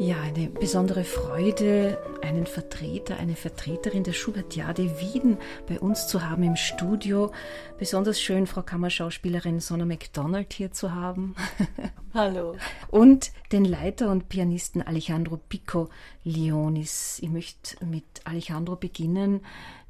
Ja, 0.00 0.20
eine 0.20 0.48
besondere 0.48 1.04
Freude, 1.04 1.98
einen 2.20 2.46
Vertreter, 2.46 3.16
eine 3.16 3.36
Vertreterin 3.36 4.02
der 4.02 4.12
Schubertiade 4.12 5.00
Wien 5.00 5.38
bei 5.68 5.78
uns 5.78 6.08
zu 6.08 6.28
haben 6.28 6.42
im 6.42 6.56
Studio. 6.56 7.30
Besonders 7.78 8.20
schön, 8.20 8.46
Frau 8.46 8.62
Kammerschauspielerin 8.62 9.60
Sonna 9.60 9.84
McDonald 9.84 10.52
hier 10.52 10.72
zu 10.72 10.92
haben. 10.92 11.36
Hallo. 12.14 12.56
Und 12.90 13.30
den 13.54 13.64
Leiter 13.64 14.10
und 14.10 14.28
Pianisten 14.28 14.82
Alejandro 14.82 15.36
Pico 15.36 15.88
Leonis. 16.24 17.20
Ich 17.22 17.30
möchte 17.30 17.84
mit 17.86 18.04
Alejandro 18.24 18.74
beginnen. 18.74 19.42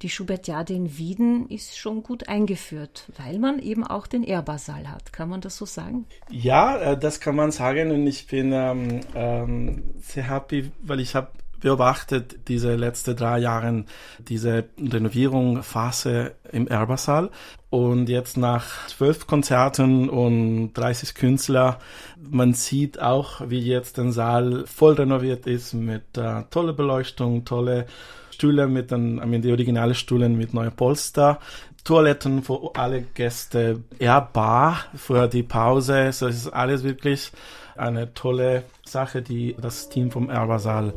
Die 0.02 0.10
Schubertiade 0.10 0.74
in 0.74 0.98
Wien 0.98 1.46
ist 1.48 1.78
schon 1.78 2.02
gut 2.02 2.28
eingeführt, 2.28 3.10
weil 3.16 3.38
man 3.38 3.58
eben 3.58 3.82
auch 3.82 4.06
den 4.06 4.22
Ehrbarsaal 4.22 4.90
hat. 4.90 5.14
Kann 5.14 5.30
man 5.30 5.40
das 5.40 5.56
so 5.56 5.64
sagen? 5.64 6.04
Ja, 6.28 6.76
äh, 6.76 6.98
das 6.98 7.20
kann 7.20 7.36
man 7.36 7.52
sagen 7.52 7.90
und 7.90 8.06
ich 8.06 8.26
bin 8.26 8.52
ähm, 8.52 9.00
ähm, 9.14 9.82
sehr 9.98 10.28
happy, 10.28 10.70
weil 10.82 11.00
ich 11.00 11.14
habe 11.14 11.30
beobachtet 11.60 12.48
diese 12.48 12.74
letzten 12.76 13.16
drei 13.16 13.38
Jahre 13.38 13.84
diese 14.28 14.64
Renovierungsphase 14.78 16.32
im 16.52 16.68
Erbassaal 16.68 17.30
und 17.74 18.08
jetzt 18.08 18.36
nach 18.36 18.86
zwölf 18.86 19.26
Konzerten 19.26 20.08
und 20.08 20.74
30 20.74 21.14
Künstler, 21.14 21.80
man 22.20 22.54
sieht 22.54 23.00
auch, 23.00 23.40
wie 23.48 23.58
jetzt 23.58 23.96
der 23.96 24.12
Saal 24.12 24.64
voll 24.66 24.94
renoviert 24.94 25.48
ist 25.48 25.74
mit 25.74 26.16
äh, 26.16 26.44
tolle 26.50 26.72
Beleuchtung, 26.72 27.44
tolle 27.44 27.86
Stühle 28.30 28.68
mit 28.68 28.92
den, 28.92 29.18
I 29.18 29.26
mean, 29.26 29.42
die 29.42 29.50
originale 29.50 29.94
Stühle 29.94 30.28
mit 30.28 30.54
neuen 30.54 30.70
Polster, 30.70 31.40
Toiletten 31.84 32.42
für 32.42 32.70
alle 32.74 33.02
Gäste, 33.02 33.82
ja, 33.98 34.18
Bar 34.18 34.86
für 34.94 35.28
die 35.28 35.42
Pause, 35.42 36.12
so 36.12 36.26
es 36.26 36.36
ist 36.36 36.48
alles 36.48 36.82
wirklich 36.82 37.30
eine 37.76 38.14
tolle 38.14 38.64
Sache, 38.86 39.20
die 39.20 39.54
das 39.60 39.90
Team 39.90 40.10
vom 40.10 40.30
Erbasal 40.30 40.94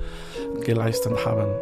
geleistet 0.63 1.25
haben. 1.25 1.53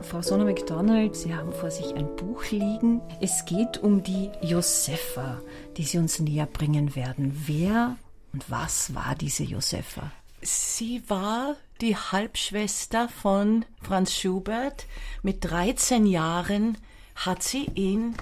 Frau 0.00 0.22
Sonne 0.22 0.44
McDonald, 0.44 1.14
Sie 1.16 1.34
haben 1.34 1.52
vor 1.52 1.70
sich 1.70 1.94
ein 1.94 2.14
Buch 2.16 2.44
liegen. 2.50 3.00
Es 3.20 3.44
geht 3.44 3.78
um 3.78 4.02
die 4.02 4.30
Josefa, 4.40 5.40
die 5.76 5.84
Sie 5.84 5.98
uns 5.98 6.18
näher 6.18 6.46
bringen 6.46 6.94
werden. 6.94 7.44
Wer 7.46 7.96
und 8.32 8.50
was 8.50 8.94
war 8.94 9.14
diese 9.20 9.44
Josefa? 9.44 10.10
Sie 10.42 11.02
war 11.08 11.56
die 11.80 11.96
Halbschwester 11.96 13.08
von 13.08 13.64
Franz 13.82 14.14
Schubert. 14.14 14.86
Mit 15.22 15.44
13 15.44 16.06
Jahren 16.06 16.78
hat 17.16 17.42
sie 17.42 17.68
ihn 17.74 18.14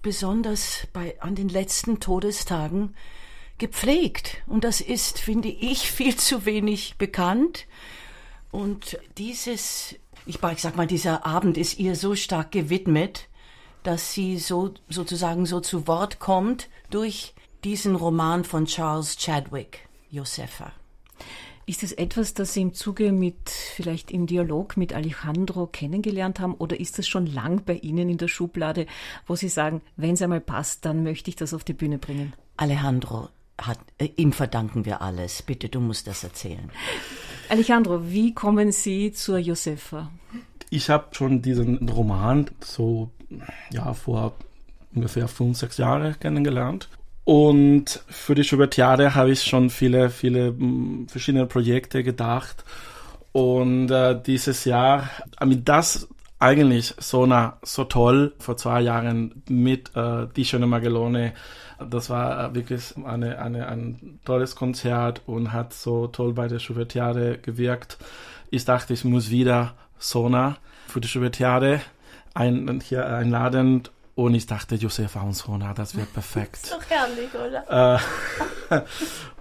besonders 0.00 0.86
bei, 0.92 1.20
an 1.20 1.34
den 1.34 1.48
letzten 1.48 2.00
Todestagen 2.00 2.94
gepflegt. 3.58 4.42
Und 4.46 4.64
das 4.64 4.80
ist, 4.80 5.18
finde 5.18 5.48
ich, 5.48 5.90
viel 5.90 6.16
zu 6.16 6.46
wenig 6.46 6.96
bekannt. 6.96 7.66
Und 8.50 8.98
dieses, 9.18 9.96
ich 10.26 10.38
sag 10.58 10.76
mal, 10.76 10.86
dieser 10.86 11.26
Abend 11.26 11.56
ist 11.56 11.78
ihr 11.78 11.96
so 11.96 12.14
stark 12.14 12.52
gewidmet, 12.52 13.28
dass 13.82 14.12
sie 14.12 14.38
so 14.38 14.74
sozusagen 14.88 15.46
so 15.46 15.60
zu 15.60 15.86
Wort 15.86 16.18
kommt 16.20 16.68
durch 16.90 17.34
diesen 17.64 17.96
Roman 17.96 18.44
von 18.44 18.66
Charles 18.66 19.16
Chadwick, 19.16 19.88
Josefa. 20.10 20.72
Ist 21.64 21.82
es 21.84 21.92
etwas, 21.92 22.34
das 22.34 22.54
Sie 22.54 22.62
im 22.62 22.74
Zuge 22.74 23.12
mit, 23.12 23.48
vielleicht 23.48 24.10
im 24.10 24.26
Dialog 24.26 24.76
mit 24.76 24.92
Alejandro 24.92 25.66
kennengelernt 25.66 26.40
haben 26.40 26.54
oder 26.54 26.78
ist 26.78 26.98
das 26.98 27.06
schon 27.06 27.26
lang 27.26 27.62
bei 27.64 27.74
Ihnen 27.74 28.08
in 28.08 28.18
der 28.18 28.28
Schublade, 28.28 28.86
wo 29.26 29.36
Sie 29.36 29.48
sagen, 29.48 29.80
wenn 29.96 30.14
es 30.14 30.22
einmal 30.22 30.40
passt, 30.40 30.84
dann 30.84 31.04
möchte 31.04 31.30
ich 31.30 31.36
das 31.36 31.54
auf 31.54 31.62
die 31.62 31.72
Bühne 31.72 31.98
bringen? 31.98 32.32
Alejandro, 32.56 33.28
hat, 33.60 33.78
äh, 33.98 34.08
ihm 34.16 34.32
verdanken 34.32 34.84
wir 34.84 35.02
alles. 35.02 35.42
Bitte, 35.42 35.68
du 35.68 35.80
musst 35.80 36.06
das 36.06 36.24
erzählen. 36.24 36.70
Alejandro, 37.48 38.10
wie 38.10 38.34
kommen 38.34 38.72
Sie 38.72 39.12
zur 39.12 39.38
Josefa? 39.38 40.10
Ich 40.70 40.90
habe 40.90 41.14
schon 41.14 41.42
diesen 41.42 41.88
Roman 41.88 42.50
so 42.60 43.10
ja 43.70 43.92
vor 43.94 44.34
ungefähr 44.94 45.28
fünf, 45.28 45.58
sechs 45.58 45.76
Jahren 45.76 46.18
kennengelernt 46.18 46.88
und 47.24 48.02
für 48.08 48.34
die 48.34 48.44
Schubertiade 48.44 49.14
habe 49.14 49.30
ich 49.30 49.44
schon 49.44 49.70
viele, 49.70 50.10
viele 50.10 50.52
mm, 50.52 51.06
verschiedene 51.08 51.46
Projekte 51.46 52.02
gedacht. 52.02 52.64
Und 53.32 53.90
äh, 53.90 54.20
dieses 54.20 54.64
Jahr, 54.64 55.08
mit 55.44 55.68
das 55.68 56.08
eigentlich 56.38 56.94
so, 56.98 57.24
na, 57.24 57.58
so 57.62 57.84
toll 57.84 58.34
vor 58.38 58.56
zwei 58.56 58.80
Jahren 58.80 59.42
mit 59.48 59.94
äh, 59.94 60.26
Die 60.34 60.44
schöne 60.44 60.66
Magellone. 60.66 61.34
Das 61.88 62.10
war 62.10 62.50
äh, 62.50 62.54
wirklich 62.54 62.94
eine, 63.04 63.38
eine, 63.38 63.68
ein 63.68 64.18
tolles 64.24 64.56
Konzert 64.56 65.22
und 65.26 65.52
hat 65.52 65.72
so 65.72 66.08
toll 66.08 66.32
bei 66.32 66.48
der 66.48 66.58
Schubertiade 66.58 67.38
gewirkt. 67.38 67.98
Ich 68.50 68.64
dachte, 68.64 68.92
ich 68.92 69.04
muss 69.04 69.30
wieder 69.30 69.74
Sona 69.98 70.56
für 70.88 71.00
die 71.00 71.08
Schubertiade 71.08 71.80
ein, 72.34 72.80
hier 72.80 73.06
einladen 73.06 73.84
und 74.14 74.34
ich 74.34 74.46
dachte, 74.46 74.74
Josefa 74.74 75.20
und 75.22 75.34
Sona, 75.34 75.74
das 75.74 75.96
wird 75.96 76.12
perfekt. 76.12 76.56
ist 76.64 76.72
doch 76.72 76.84
herrlich, 76.88 77.30
oder? 77.34 78.00
Äh, 78.70 78.80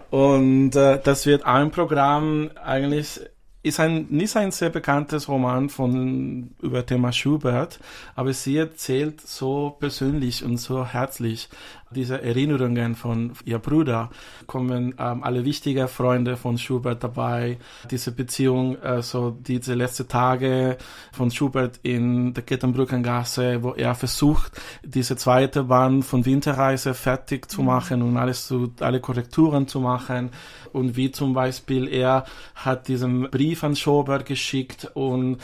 und 0.15 0.75
äh, 0.75 0.99
das 1.03 1.25
wird 1.25 1.45
ein 1.45 1.71
Programm 1.71 2.51
eigentlich 2.63 3.21
ist 3.63 3.79
ein 3.79 4.07
nicht 4.09 4.35
ein 4.35 4.51
sehr 4.51 4.69
bekanntes 4.69 5.27
Roman 5.27 5.69
von 5.69 6.51
über 6.61 6.85
Thema 6.85 7.11
Schubert, 7.11 7.79
aber 8.15 8.33
sie 8.33 8.57
erzählt 8.57 9.21
so 9.21 9.75
persönlich 9.79 10.43
und 10.43 10.57
so 10.57 10.85
herzlich 10.85 11.49
diese 11.91 12.21
Erinnerungen 12.21 12.95
von 12.95 13.33
ihr 13.45 13.59
Bruder. 13.59 14.09
Kommen 14.47 14.95
ähm, 14.97 15.23
alle 15.23 15.45
wichtigen 15.45 15.87
Freunde 15.87 16.37
von 16.37 16.57
Schubert 16.57 17.03
dabei. 17.03 17.57
Diese 17.89 18.11
Beziehung, 18.13 18.81
äh, 18.81 19.01
so 19.01 19.31
diese 19.31 19.73
letzten 19.73 20.07
Tage 20.07 20.77
von 21.11 21.31
Schubert 21.31 21.79
in 21.83 22.33
der 22.33 22.43
Kettenbrückengasse, 22.43 23.61
wo 23.61 23.73
er 23.73 23.93
versucht, 23.93 24.53
diese 24.83 25.17
zweite 25.17 25.65
Band 25.65 26.05
von 26.05 26.25
Winterreise 26.25 26.93
fertig 26.93 27.49
zu 27.51 27.61
mhm. 27.61 27.67
machen 27.67 28.01
und 28.01 28.17
alles 28.17 28.47
zu, 28.47 28.71
alle 28.79 29.01
Korrekturen 29.01 29.67
zu 29.67 29.81
machen 29.81 30.31
und 30.73 30.95
wie 30.95 31.11
zum 31.11 31.33
Beispiel 31.33 31.87
er 31.87 32.25
hat 32.55 32.87
diesen 32.87 33.29
Brief 33.29 33.50
an 33.61 33.75
Schobert 33.75 34.25
geschickt 34.25 34.89
und 34.93 35.37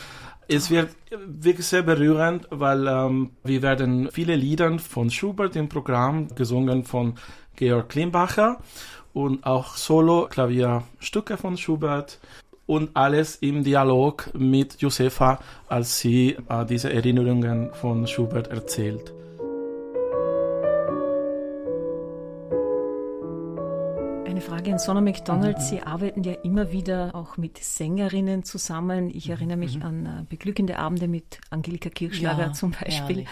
es 0.48 0.70
wird 0.70 0.90
wirklich 1.10 1.66
sehr 1.66 1.82
berührend, 1.84 2.48
weil 2.50 2.88
ähm, 2.88 3.32
wir 3.44 3.62
werden 3.62 4.10
viele 4.12 4.36
Lieder 4.36 4.80
von 4.80 5.10
Schubert 5.10 5.56
im 5.56 5.68
Programm 5.68 6.30
gesungen 6.36 6.84
von 6.84 7.16
Georg 7.56 7.90
Klimbacher 7.90 8.60
und 9.14 9.46
auch 9.46 9.76
Solo-Klavierstücke 9.76 11.38
von 11.38 11.58
Schubert 11.58 12.20
und 12.66 12.96
alles 12.96 13.38
im 13.38 13.64
Dialog 13.64 14.30
mit 14.34 14.80
Josefa, 14.82 15.40
als 15.68 16.00
sie 16.00 16.38
äh, 16.50 16.66
diese 16.66 16.94
Erinnerungen 16.94 17.74
von 17.74 18.08
Schubert 18.08 18.48
erzählt. 18.48 19.14
Eine 24.38 24.46
Frage 24.46 24.72
an 24.72 24.78
Sonna 24.78 25.02
McDonald. 25.02 25.60
Sie 25.60 25.82
arbeiten 25.82 26.24
ja 26.24 26.34
immer 26.34 26.72
wieder 26.72 27.16
auch 27.16 27.38
mit 27.38 27.58
Sängerinnen 27.58 28.44
zusammen. 28.44 29.10
Ich 29.10 29.32
erinnere 29.32 29.58
mich 29.58 29.78
mhm. 29.78 29.82
an 29.82 30.06
äh, 30.06 30.26
beglückende 30.30 30.78
Abende 30.78 31.08
mit 31.08 31.40
Angelika 31.50 31.90
Kirchschlager 31.90 32.46
ja, 32.46 32.54
zum 32.54 32.70
Beispiel. 32.70 33.22
Ja, 33.22 33.28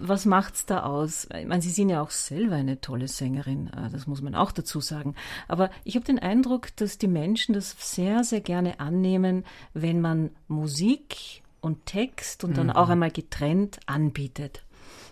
Was 0.00 0.26
macht's 0.26 0.66
da 0.66 0.82
aus? 0.82 1.28
Ich 1.32 1.46
meine, 1.46 1.62
Sie 1.62 1.70
sind 1.70 1.90
ja 1.90 2.02
auch 2.02 2.10
selber 2.10 2.56
eine 2.56 2.80
tolle 2.80 3.06
Sängerin, 3.06 3.68
äh, 3.68 3.88
das 3.88 4.08
muss 4.08 4.20
man 4.20 4.34
auch 4.34 4.50
dazu 4.50 4.80
sagen. 4.80 5.14
Aber 5.46 5.70
ich 5.84 5.94
habe 5.94 6.04
den 6.04 6.18
Eindruck, 6.18 6.74
dass 6.74 6.98
die 6.98 7.06
Menschen 7.06 7.54
das 7.54 7.76
sehr, 7.78 8.24
sehr 8.24 8.40
gerne 8.40 8.80
annehmen, 8.80 9.44
wenn 9.74 10.00
man 10.00 10.30
Musik 10.48 11.44
und 11.60 11.86
Text 11.86 12.42
und 12.42 12.56
dann 12.56 12.66
mhm. 12.66 12.72
auch 12.72 12.88
einmal 12.88 13.12
getrennt 13.12 13.78
anbietet. 13.86 14.64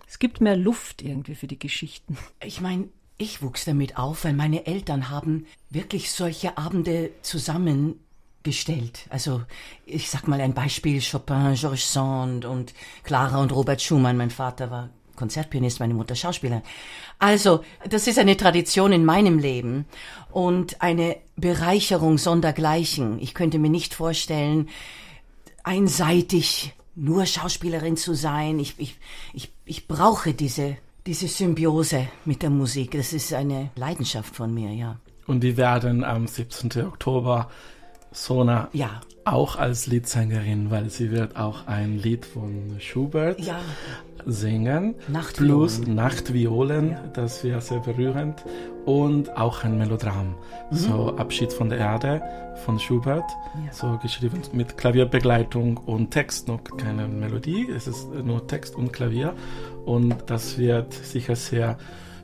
Es 0.09 0.19
gibt 0.19 0.41
mehr 0.41 0.56
Luft 0.56 1.03
irgendwie 1.03 1.37
für 1.37 1.47
die 1.47 1.59
Geschichten. 1.61 2.19
Ich 2.43 2.61
meine, 2.61 2.89
ich 3.19 3.43
wuchs 3.43 3.65
damit 3.65 3.97
auf, 3.97 4.25
weil 4.25 4.34
meine 4.34 4.66
Eltern 4.66 5.10
haben 5.10 5.47
wirklich 5.71 6.11
solche 6.11 6.58
Abende 6.58 7.11
zusammengestellt. 7.23 9.06
Also 9.11 9.43
ich 9.87 10.11
sag 10.11 10.29
mal 10.29 10.41
ein 10.41 10.55
Beispiel, 10.55 11.00
Chopin, 11.00 11.55
Georges 11.55 11.93
Sand 11.93 12.44
und 12.44 12.75
Clara 13.02 13.41
und 13.41 13.52
Robert 13.52 13.81
Schumann. 13.81 14.17
Mein 14.17 14.31
Vater 14.31 14.70
war 14.70 14.91
Konzertpianist, 15.17 15.81
meine 15.81 15.94
Mutter 15.94 16.14
Schauspielerin. 16.14 16.62
Also, 17.19 17.64
das 17.88 18.06
ist 18.06 18.19
eine 18.19 18.37
Tradition 18.37 18.93
in 18.93 19.05
meinem 19.05 19.38
Leben 19.38 19.87
und 20.31 20.82
eine 20.82 21.17
Bereicherung 21.37 22.19
sondergleichen. 22.19 23.19
Ich 23.20 23.35
könnte 23.35 23.58
mir 23.58 23.70
nicht 23.70 23.94
vorstellen, 23.94 24.69
einseitig 25.64 26.75
nur 26.94 27.26
Schauspielerin 27.26 27.96
zu 27.96 28.14
sein. 28.14 28.58
Ich, 28.58 28.75
ich, 28.79 28.96
ich, 29.32 29.50
ich 29.64 29.88
brauche 29.88 30.35
diese 30.35 30.76
diese 31.06 31.29
Symbiose 31.29 32.08
mit 32.25 32.43
der 32.43 32.50
Musik, 32.50 32.93
das 32.93 33.12
ist 33.12 33.32
eine 33.32 33.70
Leidenschaft 33.76 34.35
von 34.35 34.53
mir, 34.53 34.73
ja. 34.73 34.99
Und 35.26 35.41
die 35.41 35.56
werden 35.56 36.05
am 36.05 36.26
17. 36.26 36.85
Oktober 36.85 37.49
Sona 38.12 38.69
ja. 38.73 39.00
auch 39.25 39.56
als 39.56 39.87
Liedsängerin, 39.87 40.70
weil 40.70 40.91
sie 40.91 41.11
wird 41.11 41.37
auch 41.37 41.67
ein 41.67 41.99
Lied 41.99 42.25
von 42.25 42.76
Schubert 42.81 43.41
ja. 43.41 43.61
Singen. 44.26 44.96
Nachtviolen. 45.08 45.56
Plus 45.56 45.87
Nachtviolen, 45.87 46.90
ja. 46.90 47.02
das 47.12 47.44
wäre 47.44 47.61
sehr 47.61 47.81
berührend. 47.81 48.44
Und 48.84 49.37
auch 49.37 49.64
ein 49.64 49.78
Melodram. 49.78 50.34
Mhm. 50.70 50.76
So 50.76 51.17
Abschied 51.17 51.52
von 51.52 51.69
der 51.69 51.78
Erde 51.78 52.23
von 52.64 52.78
Schubert. 52.78 53.28
Ja. 53.64 53.73
So 53.73 53.99
geschrieben 54.02 54.43
mit 54.52 54.76
Klavierbegleitung 54.76 55.76
und 55.78 56.11
Text, 56.11 56.49
noch 56.49 56.62
keine 56.76 57.08
Melodie. 57.08 57.69
Es 57.75 57.87
ist 57.87 58.08
nur 58.25 58.46
Text 58.46 58.76
und 58.76 58.93
Klavier. 58.93 59.34
Und 59.84 60.14
das 60.26 60.58
wird 60.58 60.93
sicher 60.93 61.37
sehr 61.37 61.79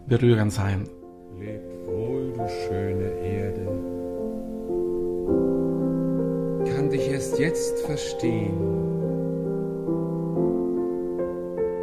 berührend 0.07 0.53
sein. 0.53 0.89
Leb 1.39 1.63
wohl, 1.87 2.33
du 2.33 2.49
schöne 2.69 3.11
Erde. 3.23 3.67
Kann 6.75 6.91
dich 6.91 7.09
erst 7.09 7.39
jetzt 7.39 7.81
verstehen 7.81 9.02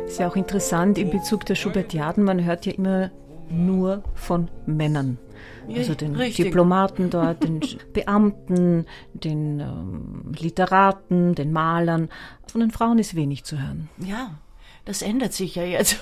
ist 0.10 0.20
ja 0.20 0.28
auch 0.28 0.36
interessant 0.36 0.98
in 0.98 1.12
Bezug 1.12 1.46
der 1.46 1.54
Schubertiaden, 1.54 2.24
man 2.24 2.44
hört 2.44 2.66
ja 2.66 2.72
immer 2.72 3.12
nur 3.52 4.04
von 4.16 4.50
Männern. 4.66 5.20
Also 5.74 5.94
den 5.94 6.16
Richtig. 6.16 6.46
Diplomaten 6.46 7.12
dort, 7.12 7.44
den 7.44 7.60
Beamten, 7.94 8.88
den 9.14 9.60
ähm, 9.60 10.34
Literaten, 10.36 11.36
den 11.36 11.52
Malern. 11.52 12.10
Von 12.52 12.62
den 12.62 12.72
Frauen 12.72 12.98
ist 12.98 13.14
wenig 13.14 13.44
zu 13.44 13.62
hören. 13.62 13.88
Ja, 14.00 14.32
das 14.84 15.04
ändert 15.04 15.34
sich 15.34 15.54
ja 15.54 15.64
jetzt. 15.64 16.00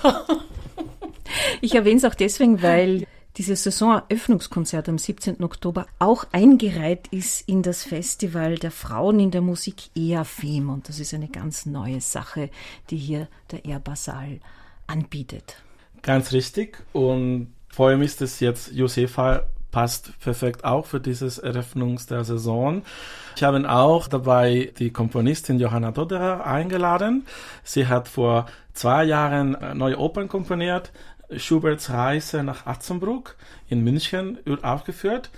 ich 1.60 1.74
erwähne 1.74 1.98
es 1.98 2.06
auch 2.06 2.14
deswegen, 2.14 2.62
weil 2.62 3.06
dieses 3.38 3.62
Saisoneröffnungskonzert 3.62 4.88
am 4.88 4.98
17. 4.98 5.42
Oktober 5.44 5.86
auch 6.00 6.26
eingereiht 6.32 7.06
ist 7.08 7.48
in 7.48 7.62
das 7.62 7.84
Festival 7.84 8.56
der 8.56 8.72
Frauen 8.72 9.20
in 9.20 9.30
der 9.30 9.40
Musik 9.40 9.90
EAFEM. 9.94 10.68
Und 10.68 10.88
das 10.88 10.98
ist 10.98 11.14
eine 11.14 11.28
ganz 11.28 11.64
neue 11.64 12.00
Sache, 12.00 12.50
die 12.90 12.96
hier 12.96 13.28
der 13.52 13.64
Airbasal 13.64 14.40
anbietet. 14.88 15.62
Ganz 16.02 16.32
richtig. 16.32 16.82
Und 16.92 17.52
vor 17.68 17.88
allem 17.88 18.02
ist 18.02 18.20
es 18.22 18.40
jetzt 18.40 18.72
Josefa 18.72 19.44
passt 19.70 20.18
perfekt 20.20 20.64
auch 20.64 20.86
für 20.86 20.98
dieses 20.98 21.38
Eröffnungs 21.38 22.06
der 22.06 22.24
Saison. 22.24 22.82
Ich 23.36 23.42
habe 23.42 23.70
auch 23.70 24.08
dabei 24.08 24.72
die 24.78 24.90
Komponistin 24.90 25.60
Johanna 25.60 25.92
Doderer 25.92 26.46
eingeladen. 26.46 27.26
Sie 27.62 27.86
hat 27.86 28.08
vor 28.08 28.46
zwei 28.72 29.04
Jahren 29.04 29.56
neue 29.76 29.98
Opern 29.98 30.28
komponiert. 30.28 30.90
Schuberts 31.36 31.90
Reise 31.90 32.42
nach 32.42 32.66
Atzenbruck 32.66 33.36
in 33.68 33.82
München 33.82 34.38
aufgeführt. 34.62 35.30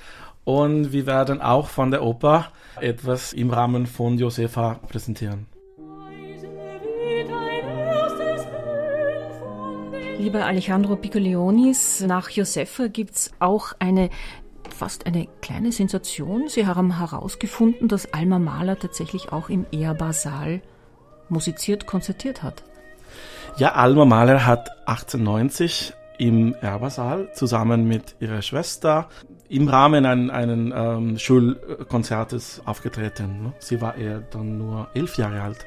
Und 0.45 0.93
wir 0.93 1.07
werden 1.07 1.41
auch 1.43 1.69
von 1.69 1.91
der 1.91 2.03
Oper 2.03 2.53
etwas 2.81 3.33
im 3.33 3.51
Rahmen 3.51 3.87
von 3.87 4.19
Josefa 4.19 4.81
präsentieren. 4.89 5.47
Lieber 10.19 10.45
Alejandro 10.45 10.97
Piccolionis, 10.97 12.01
nach 12.03 12.29
Josefa 12.31 12.89
gibt 12.89 13.15
es 13.15 13.31
auch 13.39 13.73
eine 13.79 14.11
fast 14.81 15.07
eine 15.07 15.29
kleine 15.43 15.73
Sensation. 15.73 16.49
Sie 16.49 16.67
haben 16.67 16.99
herausgefunden, 16.99 17.89
dass 17.89 18.13
Alma 18.15 18.39
Mahler 18.39 18.79
tatsächlich 18.79 19.31
auch 19.31 19.49
im 19.49 19.67
Ehrbar-Saal 19.71 20.63
musiziert, 21.29 21.87
konzertiert 21.87 22.43
hat. 22.43 22.65
Ja, 23.57 23.73
Alma 23.73 24.05
Mahler 24.05 24.47
hat 24.47 24.71
1890 24.87 25.93
im 26.19 26.55
Erbersaal 26.55 27.33
zusammen 27.35 27.87
mit 27.87 28.17
ihrer 28.21 28.43
Schwester 28.43 29.09
im 29.49 29.69
Rahmen 29.69 30.07
ein, 30.07 30.31
einen 30.31 30.73
ähm, 30.75 31.19
Schulkonzertes 31.19 32.63
aufgetreten. 32.65 33.43
Ne? 33.43 33.53
Sie 33.59 33.81
war 33.81 33.97
eher 33.97 34.21
dann 34.21 34.59
nur 34.59 34.89
elf 34.95 35.17
Jahre 35.17 35.43
alt. 35.43 35.67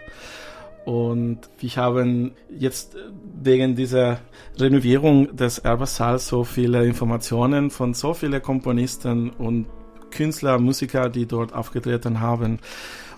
Und 0.86 1.40
wir 1.60 1.70
haben 1.78 2.34
jetzt 2.50 2.96
wegen 3.42 3.76
dieser 3.76 4.20
Renovierung 4.60 5.36
des 5.36 5.60
Erbersaals 5.60 6.28
so 6.28 6.44
viele 6.44 6.86
Informationen 6.86 7.70
von 7.70 7.94
so 7.94 8.14
vielen 8.14 8.42
Komponisten 8.42 9.30
und 9.32 9.68
Künstler, 10.12 10.60
Musiker, 10.60 11.10
die 11.10 11.26
dort 11.26 11.54
aufgetreten 11.54 12.20
haben. 12.20 12.60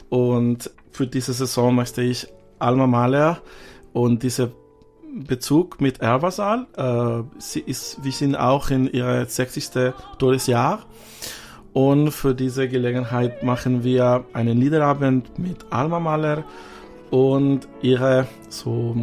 Und 0.10 0.72
für 0.92 1.08
diese 1.08 1.34
Saison 1.34 1.76
möchte 1.76 2.02
ich 2.02 2.28
Alma 2.60 2.88
Mahler 2.88 3.42
und 3.96 4.24
dieser 4.24 4.50
Bezug 5.14 5.80
mit 5.80 6.02
Erwasal, 6.02 6.68
äh, 6.76 7.24
sie 7.40 7.62
ist, 7.62 8.04
wir 8.04 8.12
sind 8.12 8.36
auch 8.36 8.70
in 8.70 8.92
ihrer 8.92 9.26
60. 9.26 9.94
Todesjahr. 10.20 10.86
Und 11.72 12.12
für 12.12 12.36
diese 12.36 12.68
Gelegenheit 12.68 13.42
machen 13.44 13.86
wir 13.86 14.26
einen 14.34 14.58
Liederabend 14.58 15.40
mit 15.40 15.66
Alma 15.70 16.02
Mahler 16.02 16.44
und 17.10 17.70
ihre 17.82 18.28
so 18.50 18.94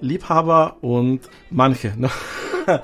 Liebhaber 0.00 0.78
und 0.80 1.20
manche 1.50 1.92
ne? 1.98 2.08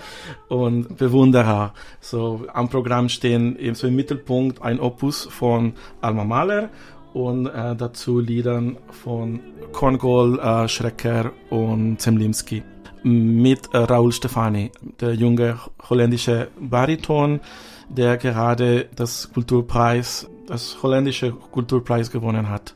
und 0.48 0.98
Bewunderer. 0.98 1.72
So 2.00 2.44
am 2.52 2.68
Programm 2.68 3.08
stehen 3.08 3.56
so 3.74 3.86
im 3.86 3.96
Mittelpunkt 3.96 4.60
ein 4.60 4.78
Opus 4.78 5.24
von 5.24 5.72
Alma 6.02 6.24
Mahler 6.24 6.68
und 7.12 7.46
äh, 7.46 7.74
dazu 7.76 8.20
Liedern 8.20 8.76
von 8.90 9.40
Korngold, 9.72 10.40
äh, 10.40 10.68
Schrecker 10.68 11.32
und 11.50 12.00
Zemlimski 12.00 12.62
mit 13.02 13.72
äh, 13.72 13.78
Raoul 13.78 14.12
Stefani, 14.12 14.70
der 15.00 15.14
junge 15.14 15.58
holländische 15.88 16.48
Bariton, 16.60 17.40
der 17.88 18.16
gerade 18.16 18.88
das 18.94 19.32
Kulturpreis, 19.32 20.28
das 20.46 20.82
holländische 20.82 21.32
Kulturpreis 21.32 22.10
gewonnen 22.10 22.48
hat. 22.48 22.74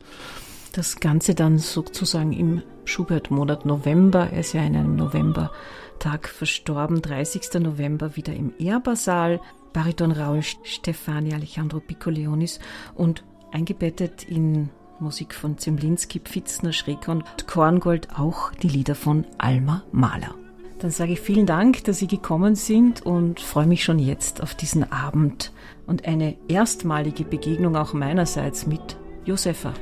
Das 0.72 0.98
Ganze 0.98 1.34
dann 1.34 1.58
sozusagen 1.58 2.32
im 2.32 2.62
Schubert-Monat 2.84 3.64
November, 3.64 4.30
er 4.30 4.40
ist 4.40 4.54
ja 4.54 4.62
in 4.62 4.76
einem 4.76 4.96
Novembertag 4.96 6.28
verstorben, 6.28 7.00
30. 7.00 7.60
November 7.60 8.16
wieder 8.16 8.34
im 8.34 8.52
Ehrbarsaal, 8.58 9.40
Bariton 9.72 10.12
Raoul 10.12 10.42
Stefani, 10.42 11.32
Alejandro 11.34 11.80
Piccolionis 11.80 12.60
und 12.94 13.24
eingebettet 13.54 14.24
in 14.24 14.68
Musik 15.00 15.34
von 15.34 15.58
Zemlinski, 15.58 16.20
Pfitzner, 16.20 16.72
Schrecker 16.72 17.12
und 17.12 17.46
Korngold 17.46 18.08
auch 18.18 18.52
die 18.52 18.68
Lieder 18.68 18.94
von 18.94 19.24
Alma 19.38 19.82
Mahler. 19.92 20.34
Dann 20.80 20.90
sage 20.90 21.12
ich 21.12 21.20
vielen 21.20 21.46
Dank, 21.46 21.84
dass 21.84 21.98
Sie 21.98 22.06
gekommen 22.06 22.56
sind 22.56 23.02
und 23.02 23.40
freue 23.40 23.66
mich 23.66 23.84
schon 23.84 23.98
jetzt 23.98 24.42
auf 24.42 24.54
diesen 24.54 24.90
Abend 24.92 25.52
und 25.86 26.06
eine 26.06 26.36
erstmalige 26.48 27.24
Begegnung 27.24 27.76
auch 27.76 27.92
meinerseits 27.92 28.66
mit 28.66 28.96
Josefa. 29.24 29.72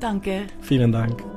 Danke. 0.00 0.46
Vielen 0.60 0.92
Dank. 0.92 1.35